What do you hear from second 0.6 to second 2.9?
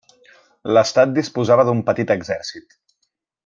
L'estat disposava d'un petit exèrcit.